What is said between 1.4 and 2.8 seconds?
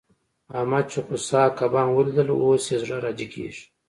کبان وليدل؛ اوس يې